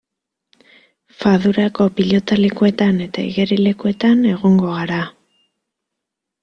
Fadurako 1.19 1.87
pilotalekuetan 1.99 2.99
eta 3.07 3.27
igerilekuetan 3.33 4.27
egongo 4.35 4.75
gara. 4.81 5.03